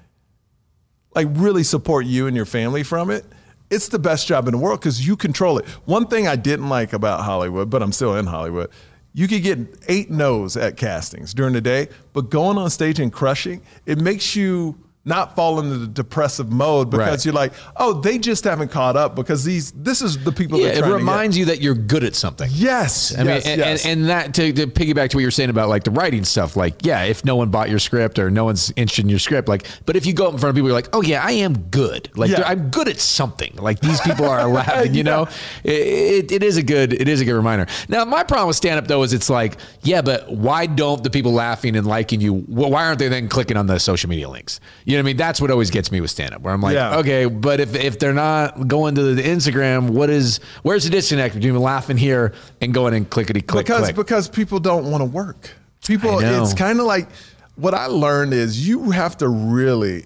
[1.17, 3.25] like really support you and your family from it,
[3.71, 5.67] it's the best job in the world cuz you control it.
[5.87, 8.71] One thing I didn't like about Hollywood, but I'm still in Hollywood.
[9.13, 13.11] You could get 8 no's at castings during the day, but going on stage and
[13.11, 14.77] crushing, it makes you
[15.07, 17.25] not fall into the depressive mode because Right.
[17.25, 20.59] you're like, oh, they just haven't caught up because these this is the people.
[20.59, 22.51] yeah, they're it reminds you that you're good at something.
[22.53, 23.85] Yes, I mean, yes, and, yes.
[23.87, 26.57] and, and that to, to piggyback to what you're saying about like the writing stuff,
[26.57, 29.49] like, yeah, if no one bought your script or no one's interested in your script,
[29.49, 31.31] like, but if you go up in front of people, you're like, oh yeah, I
[31.33, 32.11] am good.
[32.17, 32.43] Like, Yeah.
[32.45, 33.55] I'm good at something.
[33.57, 35.29] Like these people are laughing, you know,
[35.63, 37.67] it, it, it is a good, it is a good reminder.
[37.89, 41.11] Now, my problem with stand up though, is it's like, yeah, but why don't the
[41.11, 44.29] people laughing and liking you, wh- why aren't they then clicking on the social media
[44.29, 44.59] links?
[44.85, 45.17] You know what I mean?
[45.17, 46.99] That's what always gets me with stand up where I'm like, Yeah.
[46.99, 51.35] okay, but if, if they're not going to the Instagram, what is, where's the disconnect
[51.35, 53.97] between laughing here and going and clickety click because click?
[53.97, 55.51] because people don't want to work.
[55.87, 57.09] People, it's kind of like
[57.55, 60.05] what I learned is you have to really.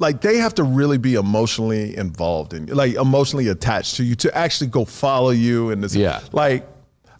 [0.00, 4.36] Like they have to really be emotionally involved in, like emotionally attached to you to
[4.36, 5.96] actually go follow you and this.
[5.96, 6.20] Yeah.
[6.30, 6.68] Like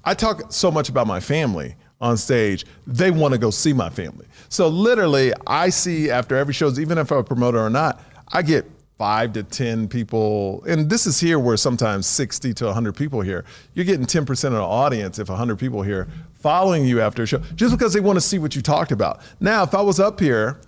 [0.04, 2.64] I talk so much about my family on stage.
[2.86, 4.26] They want to go see my family.
[4.48, 8.42] So literally, I see after every shows, even if I'm a promoter or not, I
[8.42, 10.62] get five to 10 people.
[10.64, 13.44] And this is here where sometimes 60 to 100 people here.
[13.74, 17.38] You're getting 10% of the audience if 100 people here following you after a show
[17.54, 19.20] just because they want to see what you talked about.
[19.40, 20.60] Now, if I was up here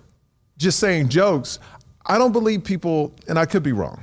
[0.57, 1.59] just saying jokes,
[2.05, 4.01] I don't believe people, and I could be wrong,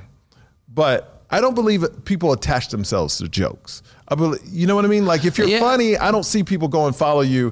[0.67, 3.83] but I don't believe people attach themselves to jokes.
[4.09, 5.05] I believe, you know what I mean?
[5.05, 5.59] Like if you're Yeah.
[5.59, 7.51] funny, I don't see people go and follow you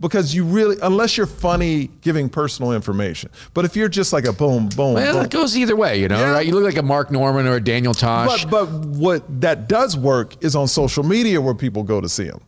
[0.00, 3.30] because you really, unless you're funny giving personal information.
[3.52, 5.24] But if you're just like a boom, boom, Well, boom.
[5.24, 6.30] it goes either way, you know, Yeah.
[6.30, 6.46] right?
[6.46, 8.44] You look like a Mark Normand or a Daniel Tosh.
[8.46, 12.24] But, but what that does work is on social media where people go to see
[12.24, 12.40] them.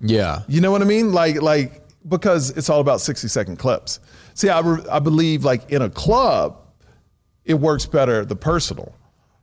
[0.00, 0.40] yeah.
[0.48, 1.12] You know what I mean?
[1.12, 4.00] Like like because it's all about 60 second clips.
[4.34, 6.56] See, I, re- I believe like in a club,
[7.44, 8.92] it works better the personal,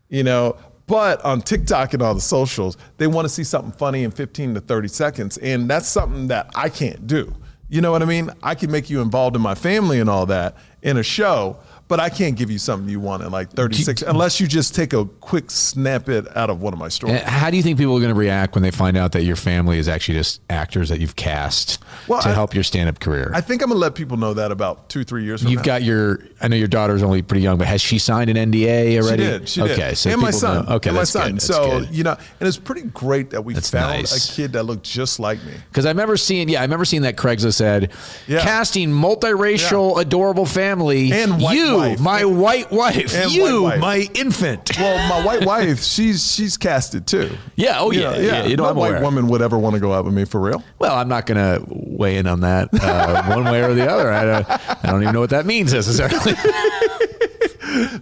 [0.10, 0.56] you know.
[0.88, 4.54] But on TikTok and all the socials, they want to see something funny in 15
[4.56, 7.34] to 30 seconds, and that's something that I can't do.
[7.70, 8.30] You know what I mean?
[8.44, 12.00] I can make you involved in my family and all that in a show, but
[12.00, 15.06] I can't give you something you want in like 36 unless you just take a
[15.06, 17.22] quick snippet out of one of my stories.
[17.22, 19.24] Uh, How do you think people are going to react when they find out that
[19.24, 23.00] your family is actually just actors that you've cast Well, to I- help your stand-up
[23.00, 23.32] career?
[23.34, 25.66] I think I'm gonna let people know that about two, three years from You've now.
[25.66, 26.20] got your.
[26.42, 29.24] I know your daughter's only pretty young, but has she signed an NDA already?
[29.24, 29.50] She did.
[29.50, 29.98] She okay, did.
[29.98, 30.66] so and my son.
[30.66, 31.40] know- okay, and my son.
[31.40, 31.90] so good.
[31.96, 34.30] you know, and it's pretty great that we That's found nice.
[34.30, 35.54] a kid that looked just like me.
[35.70, 37.92] Because I remember seeing, yeah, I remember seeing that Craigslist ad,
[38.28, 38.42] Yeah.
[38.42, 42.00] casting multiracial, adorable family, And white you, wife.
[42.00, 43.80] my white wife, And you, white wife.
[43.80, 44.72] my infant.
[44.78, 47.36] Well, my white wife, she's she's casted too.
[47.56, 49.02] Yeah, oh, You yeah, know, yeah, you know, no I'm white aware.
[49.02, 50.64] woman would ever want to go out with me for real.
[50.80, 54.12] Well, I'm not going to weigh in on that uh, one way or the other.
[54.12, 54.50] I don't,
[54.86, 56.34] I don't even know what that means necessarily.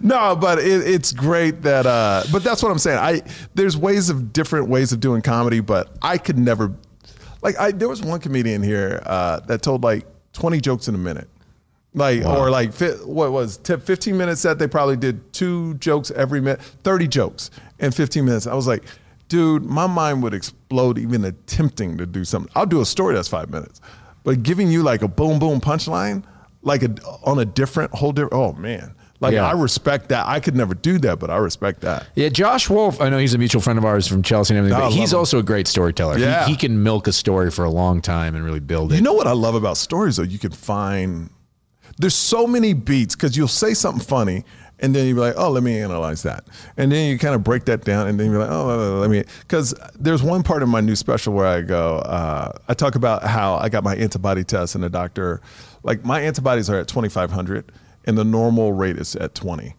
[0.02, 1.84] No, but it, it's great that.
[1.86, 2.98] Uh, but that's what I'm saying.
[2.98, 3.22] I
[3.54, 6.72] there's ways of different ways of doing comedy, but I could never.
[7.42, 10.98] Like I, there was one comedian here uh, that told like 20 jokes in a
[10.98, 11.28] minute,
[11.94, 14.58] like or like what was tip 15 minutes set.
[14.58, 18.46] They probably did two jokes every minute, 30 jokes in 15 minutes.
[18.46, 18.84] I was like,
[19.28, 22.50] dude, my mind would explode even attempting to do something.
[22.54, 23.80] I'll do a story that's five minutes,
[24.24, 26.24] but giving you like a boom boom punchline,
[26.62, 28.34] like a on a different whole different.
[28.34, 28.94] Oh man.
[29.20, 29.46] Like Yeah.
[29.46, 30.26] I respect that.
[30.26, 32.08] I could never do that, but I respect that.
[32.16, 33.00] Yeah, Josh Wolf.
[33.00, 35.12] I know he's a mutual friend of ours from Chelsea and everything, I but he's
[35.12, 35.20] him.
[35.20, 36.16] also a great storyteller.
[36.16, 36.46] He- Yeah.
[36.46, 38.96] He, can milk a story for a long time and really build it.
[38.96, 40.24] You know what I love about stories though?
[40.24, 41.30] You can find
[41.98, 44.44] there's so many beats because you'll say something funny
[44.80, 46.44] and then you'll be like, oh, let me analyze that.
[46.76, 49.24] And then you kind of break that down and then you're like, oh, let me.
[49.40, 53.22] Because there's one part of my new special where I go, uh, I talk about
[53.22, 55.40] how I got my antibody test and the doctor,
[55.84, 57.70] like my antibodies are at 2,500
[58.06, 59.74] and the normal rate is at 20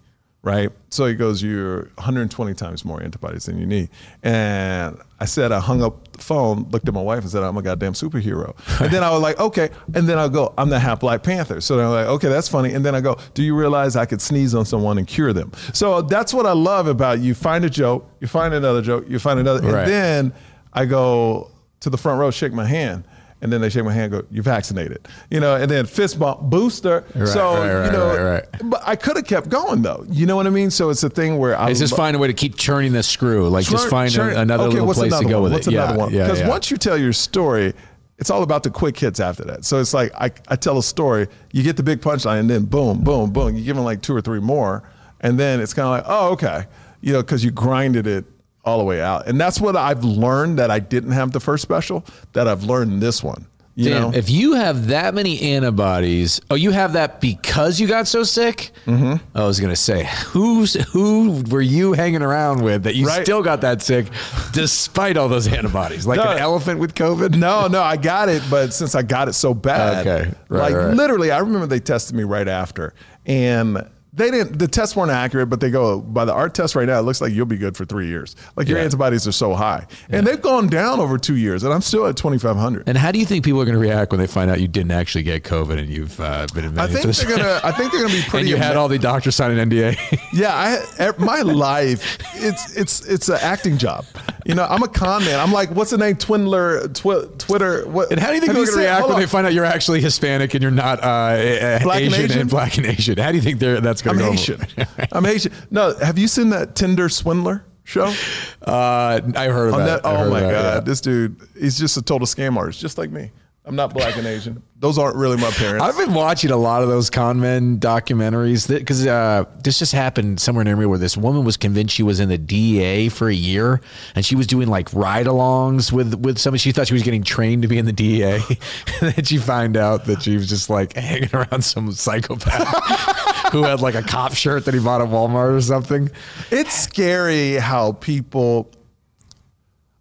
[0.45, 0.69] right?
[0.89, 3.89] So he goes, You're 120 times more antibodies than you need.
[4.23, 7.57] And I said, I hung up the phone, looked at my wife, and said, I'm
[7.57, 8.55] a goddamn superhero.
[8.81, 9.69] and then I was like, Okay.
[9.93, 11.59] And then I'll go, I'm the half Black Panther.
[11.59, 12.73] So they're like, Okay, that's funny.
[12.73, 15.51] And then I go, Do you realize I could sneeze on someone and cure them?
[15.73, 19.19] So that's what I love about you find a joke, you find another joke, you
[19.19, 19.61] find another.
[19.61, 19.79] Right.
[19.81, 20.33] And then
[20.71, 23.03] I go to the front row, shake my hand.
[23.41, 26.17] And then they shake my hand, and go, you're vaccinated?" You know, and then fist
[26.17, 27.03] bump, booster.
[27.13, 30.05] Right, so right, you know, right, but I could have kept going though.
[30.09, 30.71] You know what I mean?
[30.71, 33.03] So it's a thing where I It's just find a way to keep churning the
[33.03, 33.47] screw.
[33.49, 35.43] Like just find a- another okay, little place to go one?
[35.43, 35.73] with what's it.
[35.73, 36.13] another yeah, one?
[36.13, 36.49] yeah, Because yeah.
[36.49, 37.73] once you tell your story,
[38.17, 39.65] it's all about the quick hits after that.
[39.65, 42.63] So it's like I, I tell a story, you get the big punchline, and then
[42.65, 43.55] boom, boom, boom.
[43.57, 46.31] You give them like two or three more, and then it's kind of like, oh,
[46.31, 46.65] okay,
[47.01, 48.23] you know, because you grinded it
[48.65, 49.27] all the way out.
[49.27, 52.03] And that's what I've learned that I didn't have the first special.
[52.33, 53.45] That I've learned this one.
[53.77, 57.87] You Damn, know, if you have that many antibodies, oh, you have that because you
[57.89, 58.71] got so sick.
[58.85, 59.15] Mm-hmm.
[59.37, 63.23] I was gonna say, who's who were you hanging around with that you Right.
[63.23, 64.07] still got that sick,
[64.53, 66.31] despite all those antibodies, like No.
[66.31, 67.35] an elephant with COVID?
[67.35, 70.73] No, no, I got it, but since I got it so bad, Okay, right, like
[70.73, 70.93] right.
[70.95, 72.93] literally, I remember they tested me right after,
[73.25, 74.57] and they didn't.
[74.59, 76.97] The tests weren't accurate, but they go by the art test right now.
[76.99, 78.35] It looks like you'll be good for three years.
[78.55, 78.85] Like your Yeah.
[78.85, 82.15] antibodies are so high, and they've gone down over two years, and I'm still at
[82.15, 82.83] 2,500.
[82.87, 84.67] And how do you think people are going to react when they find out you
[84.67, 87.59] didn't actually get COVID and you've uh, been I admitted think they're gonna.
[87.63, 88.37] I think they're gonna be pretty.
[88.39, 89.97] and you had all the doctors sign an NDA.
[90.33, 90.53] Yeah,
[90.99, 92.17] I my life.
[92.35, 94.05] It's it's it's an acting job.
[94.45, 95.39] You know, I'm a con man.
[95.39, 96.17] I'm like, what's the name?
[96.17, 97.87] Twindler, twi- Twitter.
[97.87, 98.11] What?
[98.11, 99.19] and how do you think they're going to react when on.
[99.21, 102.47] they find out you're actually Hispanic and you're not uh, Black and Asian, Asian?
[102.47, 103.17] black and Asian?
[103.17, 104.19] How do you think they're, that's going I'm?
[104.19, 104.61] Haitian.
[105.11, 105.51] I'm Haitian.
[105.71, 108.13] No, have you seen that Tinder swindler show?
[108.61, 110.03] Uh, I heard On about.
[110.03, 110.79] that, oh heard my it, god, yeah.
[110.79, 113.31] this dude, he's just a total scam artist, just like me.
[113.67, 114.61] I'm not black and Asian.
[114.77, 115.83] Those aren't really my parents.
[115.83, 120.39] I've been watching a lot of those con men documentaries because uh, this just happened
[120.39, 123.33] somewhere near me where this woman was convinced she was in the DEA for a
[123.33, 123.81] year
[124.13, 126.59] and she was doing like ride-alongs with with somebody.
[126.59, 128.33] She thought she was getting trained to be in the DEA,
[129.01, 132.67] and then she find out that she was just like hanging around some psychopath
[133.51, 136.09] who had like a cop shirt that he bought at Walmart or something.
[136.51, 138.71] it's scary how people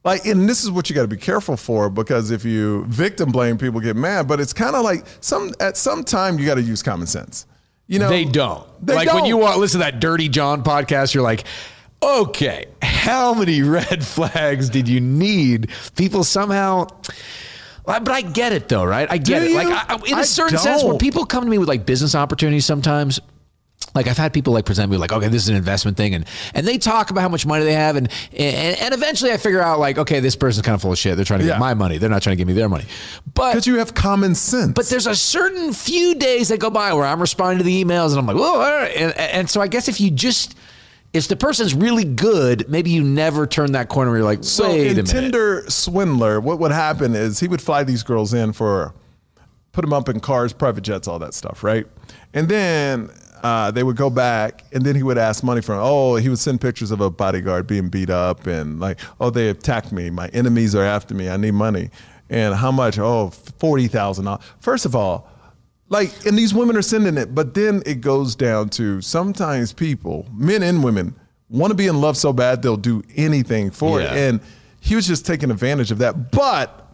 [0.04, 3.30] like and this is what you got to be careful for because if you victim
[3.33, 6.54] blame people get mad but it's kind of like some at some time you got
[6.57, 7.46] to use common sense
[7.87, 8.66] you know They don't.
[8.85, 9.26] They like when don't.
[9.26, 11.44] you want listen to that Dirty John podcast, you're like,
[12.02, 15.68] okay, how many red flags did you need?
[15.94, 16.87] People somehow.
[17.85, 19.07] But I get it though, right?
[19.11, 19.54] I get Do it.
[19.54, 19.68] Like?
[19.68, 22.64] I, in a I certain sense, when people come to me with like business opportunities,
[22.64, 23.20] sometimes.
[23.94, 26.24] Like I've had people like present me like, okay, this is an investment thing, and
[26.54, 29.60] and they talk about how much money they have, and and, and eventually I figure
[29.60, 31.16] out like, okay, this person's kind of full of shit.
[31.16, 31.52] They're trying to Yeah.
[31.52, 31.98] get my money.
[31.98, 32.84] They're not trying to give me their money.
[33.34, 36.92] But because you have common sense but there's a certain few days that go by
[36.92, 38.90] where I'm responding to the emails and I'm like, whoa, right.
[38.96, 40.56] and, and so I guess if you just,
[41.12, 44.72] if the person's really good, maybe you never turn that corner where you're like, So
[44.72, 45.04] in.
[45.04, 48.92] Tinder swindler, what would happen is he would fly these girls in for,
[49.72, 51.86] put them up in cars, private jets, all that stuff, right?
[52.32, 53.10] And then
[53.44, 55.78] uh, they would go back, and then he would ask money from.
[55.80, 59.50] Oh, he would send pictures of a bodyguard being beat up, and like, oh, they
[59.50, 60.09] attacked me.
[60.11, 61.28] My enemies are after me.
[61.28, 61.90] I need money.
[62.30, 62.98] And how much?
[62.98, 64.42] Oh, forty thousand dollars.
[64.61, 65.28] First of all,
[65.90, 70.26] like, and these women are sending it, but then it goes down to sometimes people,
[70.33, 71.14] men and women,
[71.50, 74.07] want to be in love so bad they'll do anything for Yeah.
[74.14, 74.16] it.
[74.28, 74.40] And
[74.80, 76.30] he was just taking advantage of that.
[76.33, 76.88] But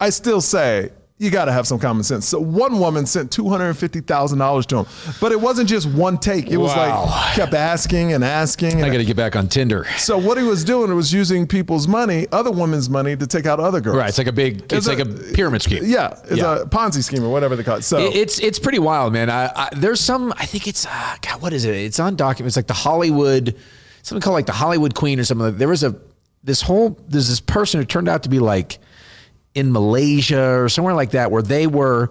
[0.00, 2.28] I still say you got to have some common sense.
[2.28, 4.86] So one woman sent two hundred and fifty thousand dollars to him,
[5.20, 6.48] but it wasn't just one take.
[6.48, 7.06] It was Wow.
[7.06, 8.82] like kept asking and asking.
[8.84, 9.84] I got to get back on Tinder.
[9.98, 13.58] so what he was doing was using people's money, other women's money, to take out
[13.58, 13.96] other girls.
[13.96, 14.08] Right.
[14.08, 14.62] It's like a big.
[14.62, 15.82] It's, It's like a- a, pyramid scheme.
[15.84, 16.60] Yeah, it's Yeah.
[16.62, 17.82] a Ponzi scheme or whatever they call it.
[17.82, 19.28] So It's it's pretty wild, man.
[19.30, 20.32] I, I there's some.
[20.36, 21.42] I think it's uh, God.
[21.42, 21.74] What is it?
[21.74, 23.56] It's on documents like the Hollywood,
[24.02, 25.46] something called like the Hollywood Queen or something.
[25.48, 25.96] Like there was a
[26.44, 28.78] this whole there's this person who turned out to be like
[29.58, 32.10] in Malaysia or somewhere like that, where they were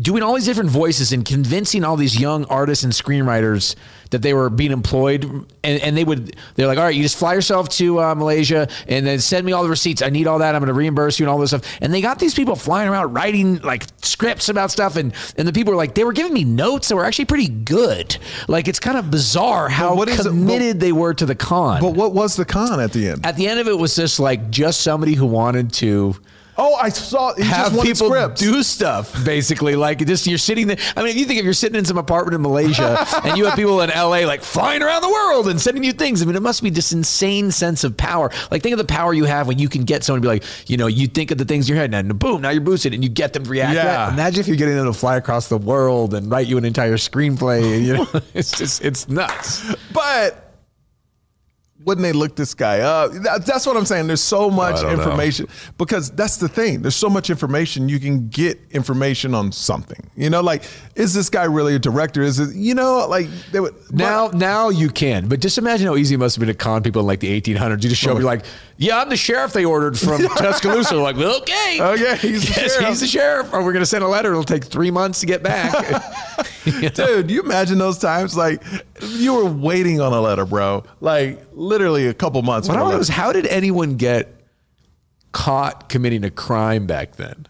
[0.00, 3.76] doing all these different voices and convincing all these young artists and screenwriters
[4.10, 5.22] that they were being employed.
[5.62, 8.68] And, and they would they're like all right you just fly yourself to uh, malaysia
[8.88, 10.00] and then send me all the receipts.
[10.02, 10.54] I need all that.
[10.54, 11.62] I'm going to reimburse you and all this stuff.
[11.82, 14.96] And they got these people flying around writing like scripts about stuff.
[14.96, 17.48] And and the people were like they were giving me notes that were actually pretty
[17.48, 18.16] good.
[18.48, 21.80] Like it's kind of bizarre how what is it- committed they were to the con.
[21.82, 23.26] But what was the con at the end?
[23.26, 26.16] at the end of it was just like just somebody who wanted to
[26.58, 27.34] Oh, I saw.
[27.34, 28.40] He have just people scripts.
[28.40, 31.54] do stuff basically like just you're sitting there i mean if you think if you're
[31.54, 35.00] sitting in some apartment in malaysia and you have people in la like flying around
[35.02, 37.96] the world and sending you things i mean it must be this insane sense of
[37.96, 40.28] power like think of the power you have when you can get someone to be
[40.28, 42.60] like you know you think of the things in your head and boom now you're
[42.60, 44.12] boosted and you get them to react Yeah.
[44.12, 46.96] imagine if you're getting them to fly across the world and write you an entire
[46.96, 50.41] screenplay you know it's just it's nuts But
[51.84, 53.12] wouldn't they look this guy up?
[53.12, 54.06] That- That's what I'm saying.
[54.06, 55.02] There's so oh, much don't know.
[55.02, 56.82] information because that's the thing.
[56.82, 60.10] There's so much information you can get information on something.
[60.16, 60.64] You know, like
[60.94, 62.22] is this guy really a director?
[62.22, 65.96] Is it you know like they would Now, now you can, but just imagine how
[65.96, 67.82] easy it must have been to con people in like the 1800s.
[67.82, 68.44] You just show oh up, you're like,
[68.76, 72.54] "Yeah, I'm the sheriff they ordered from Tuscaloosa." They're like, well, "Okay, Okay, he's the
[72.60, 72.88] Yes, sheriff.
[72.88, 74.30] he's the sheriff." Or we're gonna send a letter.
[74.30, 76.02] It'll take three months to get back.
[76.64, 76.88] You know?
[76.90, 78.62] Dude, you imagine those times like
[79.08, 80.84] you were waiting on a letter, bro.
[81.00, 81.42] Like
[81.72, 82.68] literally a couple months.
[82.68, 83.02] What I a wonder letter.
[83.02, 84.34] is how did anyone get
[85.32, 87.46] caught committing a crime back then?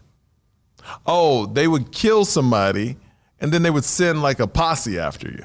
[1.06, 2.96] oh, they would kill somebody
[3.40, 5.44] and then they would send like a posse after you.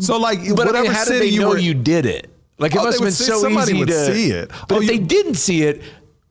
[0.00, 2.06] So like But whatever I mean, how did city they you know were, you did
[2.06, 2.30] it?
[2.58, 4.50] Like it Oh, must have been so somebody easy would to see it.
[4.68, 5.82] But Oh, if they didn't see it,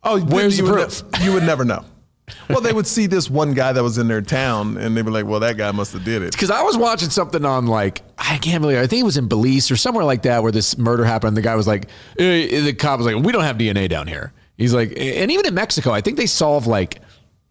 [0.03, 1.03] Oh, Where's you the would proof?
[1.19, 1.85] ne- you would never know.
[2.49, 5.11] Well, they would see this one guy that was in their town, and they'd be
[5.11, 8.01] like, "Well, that guy must have did it." Because I was watching something on like
[8.17, 10.77] I can't believe I think it was in Belize or somewhere like that where this
[10.77, 11.35] murder happened.
[11.37, 14.33] The guy was like, eh, the cop was like, "We don't have DNA down here."
[14.57, 17.01] He's like, and even in Mexico, I think they solve like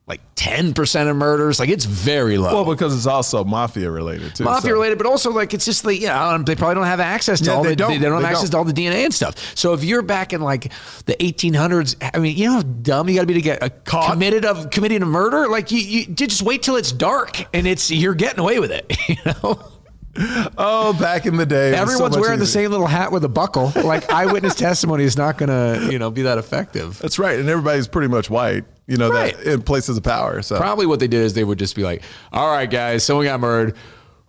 [0.06, 1.58] like ten percent of murders.
[1.58, 2.52] Like it's very low.
[2.62, 4.44] Well, because it's also mafia related too.
[4.44, 7.00] Mafia so- related, but also like it's just like yeah, um, they probably don't have
[7.00, 7.90] access to Yeah, all they the don't.
[7.90, 8.50] They, don't They access don't.
[8.52, 9.34] to all the DNA and stuff.
[9.56, 10.72] So if you're back in like
[11.06, 13.70] the 1800s, I mean, you know how dumb you got to be to get a
[13.70, 14.12] Caught?
[14.12, 15.48] committed of committing a murder.
[15.48, 18.96] Like you, you just wait till it's dark and it's you're getting away with it.
[19.08, 19.62] You know.
[20.56, 23.28] Oh, back in the day, so Everyone's much wearing the same little hat with a
[23.28, 23.70] buckle.
[23.76, 26.98] Like eyewitness testimony is not going to, you know, be that effective.
[27.00, 28.64] That's right, and everybody's pretty much white.
[28.86, 29.36] You know Right.
[29.36, 30.42] that in places of power.
[30.42, 33.24] So Probably what they did is they would just be like, "All right, guys, someone
[33.26, 33.74] got murdered.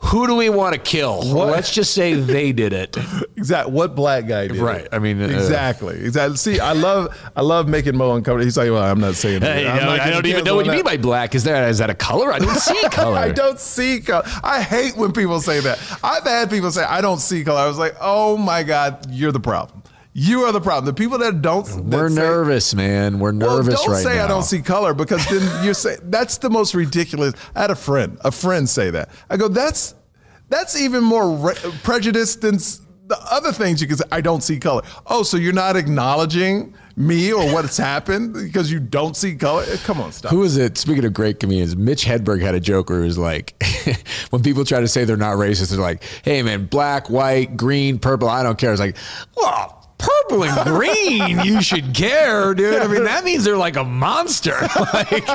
[0.02, 1.24] Who do we want to kill?
[1.34, 1.48] What?
[1.50, 2.96] Let's just say they did it."
[3.38, 4.58] exactly what black guy did.
[4.58, 4.82] Right.
[4.82, 4.90] it.
[4.92, 5.96] I mean, uh, exactly.
[6.04, 6.38] Exactly.
[6.38, 8.44] See, I love I love making Mo uncomfortable.
[8.46, 9.42] He's like, well, I'm not saying.
[9.44, 9.80] Hey, that.
[9.82, 11.34] I'm no, I don't even know what you mean by black.
[11.36, 12.32] Is that is that a color?
[12.34, 13.18] I don't see color.
[13.18, 14.24] I don't see color.
[14.44, 15.80] I hate when people say that.
[16.04, 17.60] I've had people say I don't see color.
[17.60, 19.82] I was like, oh my god, you're the problem.
[20.20, 20.86] You are the problem.
[20.86, 21.64] The people that don't.
[21.86, 23.20] We're say- nervous, man.
[23.20, 24.26] We're Well, nervous don't right say now.
[24.26, 27.36] I don't see color because then you're saying that's the most ridiculous.
[27.56, 29.10] I had a friend, a friend say that.
[29.30, 29.94] I go, that's
[30.50, 31.54] that's even more re-
[31.84, 34.06] prejudiced than the other things you can say.
[34.12, 34.82] I don't see color.
[35.06, 39.66] Oh, so you're not acknowledging me or what's happened because you don't see color?
[39.68, 40.32] Eh, Come on, stop.
[40.32, 40.80] Who is it?
[40.80, 43.62] Speaking of great comedians, Mitch Hedberg had a joke where he was like,
[44.32, 48.00] when people try to say they're not racist, they're like, hey, man, black, white, green,
[48.00, 48.72] purple, I don't care.
[48.72, 48.98] It's like,
[49.36, 49.77] well,
[50.08, 52.82] purple and green, you should care, dude.
[52.82, 54.58] I mean, that means they're like a monster.
[54.94, 55.28] like,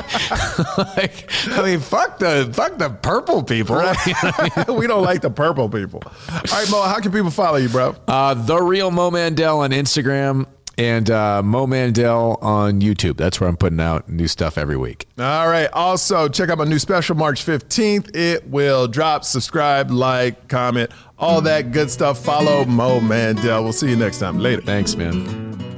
[0.97, 3.75] like, I mean, fuck the fuck the purple people.
[4.75, 6.01] we don't like the purple people.
[6.05, 7.95] All right, Mo, how can people follow you, bro?
[8.07, 13.17] Uh, the real Mo Mandel on Instagram and uh, Mo Mandel on YouTube.
[13.17, 15.07] That's where I'm putting out new stuff every week.
[15.17, 15.69] All right.
[15.73, 18.15] Also, check out my new special March 15th.
[18.15, 19.23] It will drop.
[19.23, 22.23] Subscribe, like, comment, all that good stuff.
[22.23, 23.63] Follow Mo Mandel.
[23.63, 24.39] We'll see you next time.
[24.39, 24.61] Later.
[24.61, 25.72] Thanks, man.